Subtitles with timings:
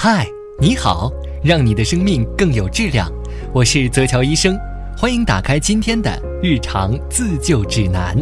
[0.00, 0.24] 嗨，
[0.60, 1.10] 你好，
[1.42, 3.10] 让你的生命更有质量。
[3.52, 4.56] 我是泽乔医生，
[4.96, 6.08] 欢迎打开今天的
[6.40, 8.16] 日常自救指南。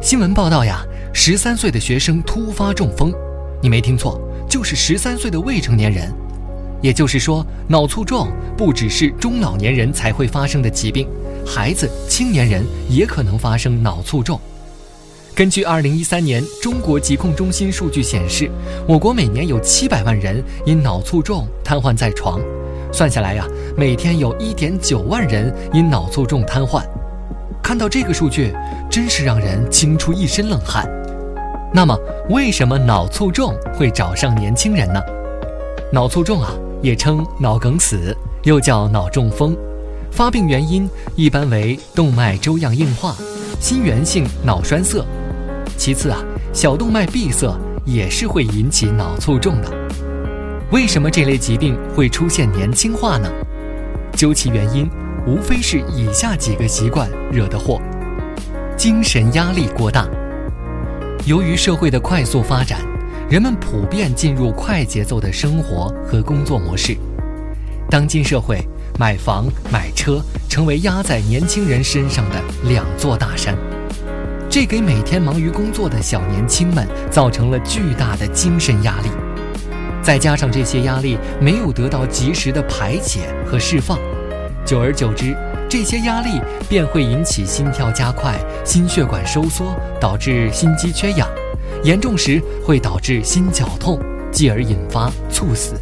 [0.00, 3.12] 新闻报道呀，十三岁的学生突发中风，
[3.60, 6.08] 你没听错，就是十三岁的未成年人。
[6.80, 11.08] 也就是说，脑卒中不只是中老年人才会发生的疾病，
[11.44, 14.40] 孩子、青年人也可能发生脑卒中。
[15.40, 18.50] 根据2013年中国疾控中心数据显示，
[18.86, 22.38] 我国每年有700万人因脑卒中瘫痪在床，
[22.92, 26.82] 算下来呀，每天有1.9万人因脑卒中瘫痪。
[27.62, 28.54] 看到这个数据，
[28.90, 30.86] 真是让人惊出一身冷汗。
[31.72, 31.98] 那么，
[32.28, 35.00] 为什么脑卒中会找上年轻人呢？
[35.90, 36.52] 脑卒中啊。
[36.82, 39.56] 也称脑梗死，又叫脑中风，
[40.10, 40.86] 发病原因
[41.16, 43.16] 一般为动脉粥样硬化、
[43.58, 45.02] 心源性脑栓塞。
[45.76, 46.18] 其次啊，
[46.52, 49.70] 小动脉闭塞也是会引起脑卒中的。
[50.70, 53.28] 为什么这类疾病会出现年轻化呢？
[54.12, 54.88] 究其原因，
[55.26, 57.80] 无非是以下几个习惯惹的祸：
[58.76, 60.08] 精神压力过大。
[61.26, 62.80] 由于社会的快速发展。
[63.30, 66.96] 人们普遍进入快节奏的生活和工作模式。
[67.88, 68.58] 当今社会，
[68.98, 73.56] 买房买车成为压在年轻人身上的两座大山，
[74.50, 79.08] 这给每天忙于工作的小年轻们造成了巨大的精神压力。
[80.02, 83.96] 再加上这些压力没有得到及时的排解和释放，
[84.66, 85.36] 久而久之，
[85.68, 91.28] 这些压力便会引起心跳加快、心血管收缩，导致心肌缺氧。
[91.84, 94.00] 严重时会导致心绞痛，
[94.32, 95.74] 继而引发猝死。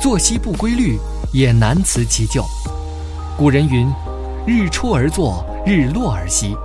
[0.00, 0.98] 作息不规律
[1.32, 2.44] 也难辞其咎。
[3.38, 3.88] 古人云
[4.48, 6.56] ：“日出而作，日落而息。”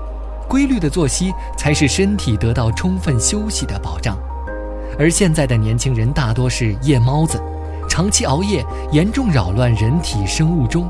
[0.49, 4.17] 规律的作息才是身体得到充分休息的保障。
[4.97, 7.39] 而现在的年轻人大多是夜猫子，
[7.87, 10.89] 长期熬夜严重扰乱人体生物钟。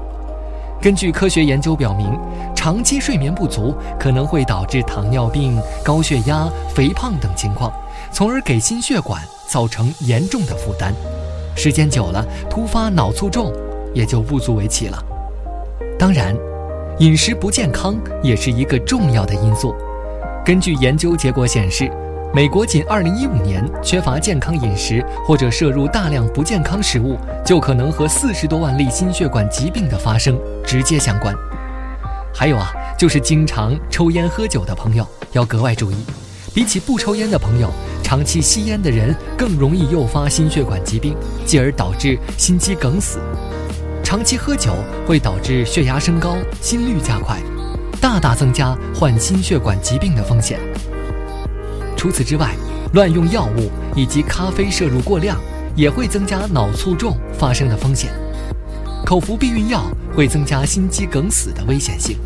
[0.82, 2.18] 根据科学研究表明，
[2.56, 7.70] 长期睡眠不足可能会导致糖尿病、高血压、肥胖等情况，
[8.14, 10.94] 从而给心血管造成严重的负担。
[11.54, 13.52] 时间久了，突发脑卒中
[13.94, 15.04] 也就不足为奇了。
[16.00, 16.34] 当然，
[17.00, 19.74] 饮食不健康也是一个重要的因素。
[20.46, 21.92] 根据研究结果显示。
[22.32, 31.34] 美国仅2015年缺乏健康饮食或者摄入大量不健康食物，就可能和四十多万例心血管疾病的发生直接相关。
[32.32, 35.96] 还有啊，就是经常抽烟喝酒的朋友要格外注意，
[36.54, 37.72] 比起不抽烟的朋友，
[38.04, 41.16] 长期吸烟的人更容易诱发心血管疾病，
[41.48, 43.18] 继而导致心肌梗死。
[44.10, 44.74] 长期喝酒
[45.06, 47.40] 会导致血压升高、心率加快，
[48.02, 50.60] 大大增加患心血管疾病的风险。
[51.96, 52.56] 除此之外，
[52.94, 55.40] 乱用药物以及咖啡摄入过量，
[55.76, 58.10] 也会增加脑卒中发生的风险。
[59.06, 59.84] 口服避孕药
[60.16, 62.18] 会增加心肌梗死的危险性，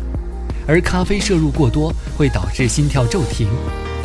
[0.66, 3.46] 而咖啡摄入过多会导致心跳骤停。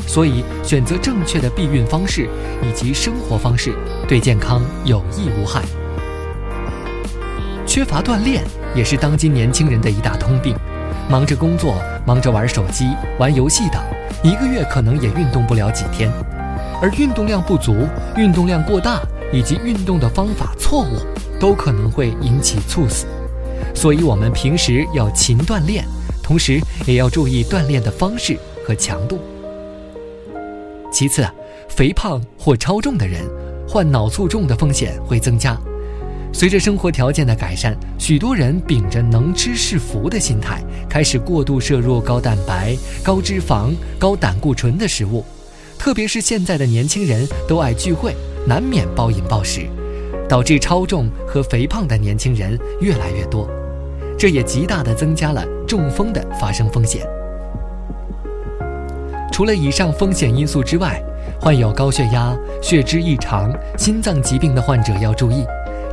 [0.05, 2.27] 所以，选择正确的避孕方式
[2.61, 3.73] 以及生活方式，
[4.05, 5.61] 对健康有益无害。
[7.69, 8.43] 缺乏锻炼
[8.73, 10.55] 也是当今年轻人的一大通病，
[11.07, 13.79] 忙着工作，忙着玩手机、玩游戏等。
[14.23, 16.11] 一个月可能也运动不了几天，
[16.81, 17.87] 而运动量不足、
[18.17, 18.99] 运动量过大
[19.31, 20.97] 以及运动的方法错误，
[21.39, 23.05] 都可能会引起猝死。
[23.75, 25.85] 所以，我们平时要勤锻炼，
[26.23, 28.35] 同时也要注意锻炼的方式
[28.65, 29.19] 和强度。
[30.91, 31.23] 其次，
[31.67, 33.21] 肥胖或超重的人，
[33.67, 35.55] 患脑卒中的风险会增加。
[36.31, 45.25] 随着生活条件的改善，许多人秉着能吃是福的心态，开始过度摄入高蛋白、高脂肪、高胆固醇的食物。
[45.77, 49.61] 特别是现在的年轻人都爱聚会，难免暴饮暴食，
[50.29, 53.49] 导致超重和肥胖的年轻人越来越多。
[54.17, 57.05] 这也极大地增加了中风的发生风险。
[59.31, 61.01] 除了以上风险因素之外，
[61.39, 65.45] 患有高血压、血脂异常、心脏疾病的患者要注意。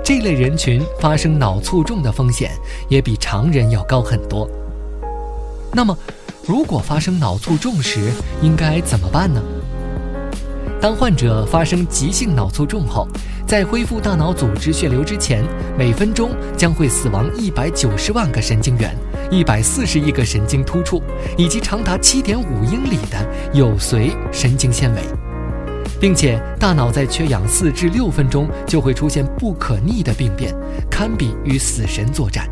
[0.07, 2.53] 这类人群发生脑卒中的风险
[2.89, 4.49] 也比常人要高很多。
[5.73, 5.99] 那么，
[6.47, 9.43] 如果发生脑卒中时，应该怎么办呢？
[10.81, 13.09] 当患者发生急性脑卒中后，
[13.49, 15.45] 在恢复大脑组织血流之前，
[15.77, 18.97] 每分钟将会死亡一百九十万个神经元、
[19.29, 21.03] 一百四十亿个神经突触，
[21.37, 25.01] 以及长达七点五英里的有髓神经纤维。
[25.99, 30.55] 并且，大脑在缺氧四至六分钟就会出现不可逆的病变，
[30.91, 32.49] 堪比与死神作战。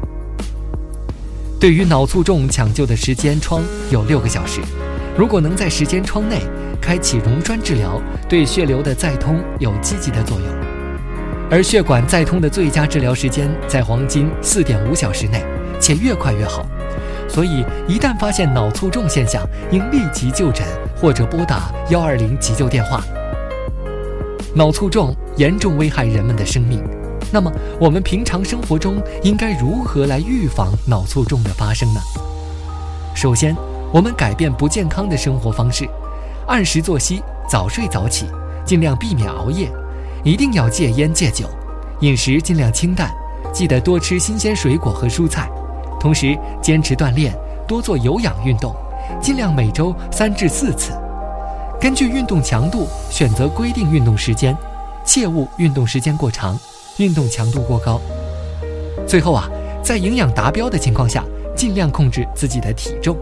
[1.61, 4.61] 对于脑卒中抢救的时间窗有六个小时，
[5.17, 6.41] 如果能在时间窗内
[6.81, 10.49] 开启溶栓治疗，对血流的再通有积极的作用。
[11.50, 15.44] 而血管再通的最佳治疗时间在黄金四点五小时内，
[15.79, 16.67] 且越快越好。
[17.29, 20.67] 所以，一旦发现脑卒中现象，应立即就诊
[20.97, 23.05] 或者拨打幺二零急救电话。
[24.56, 26.80] 脑卒中严重危害人们的生命，
[27.32, 32.00] 那么我们平常生活中应该如何来预防脑卒中的发生呢？
[33.16, 33.56] 首先，
[33.92, 35.88] 我们改变不健康的生活方式，
[36.46, 37.20] 按时作息，
[37.50, 38.26] 早睡早起，
[38.64, 39.68] 尽量避免熬夜，
[40.22, 41.48] 一定要戒烟戒酒，
[42.00, 43.10] 饮食尽量清淡，
[43.52, 45.50] 记得多吃新鲜水果和蔬菜，
[45.98, 47.34] 同时坚持锻炼，
[47.66, 48.72] 多做有氧运动，
[49.20, 50.92] 尽量每周三至四次。
[51.84, 54.56] 根据运动强度选择规定运动时间，
[55.04, 56.58] 切勿运动时间过长，
[56.96, 58.00] 运动强度过高。
[59.06, 59.50] 最后啊，
[59.82, 61.22] 在营养达标的情况下，
[61.54, 63.19] 尽量控制自己的体重。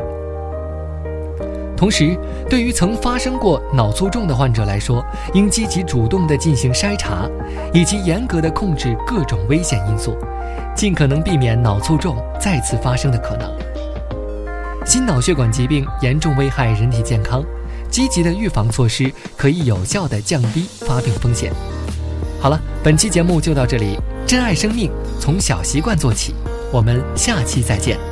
[1.77, 2.17] 同时，
[2.49, 5.05] 对于曾发生过脑卒中的患者来说，
[5.35, 7.29] 应积极主动地进行筛查，
[7.75, 10.17] 以及严格地控制各种危险因素，
[10.73, 13.53] 尽可能避免脑卒中再次发生的可能。
[14.87, 17.43] 心脑血管疾病严重危害人体健康。
[17.93, 21.53] 积极的预防措施可以有效地降低发病风险。
[22.41, 23.97] 好了，本期节目就到这里。
[24.27, 24.91] 珍爱生命，
[25.21, 26.35] 从小习惯做起。
[26.73, 28.12] 我们下期再见。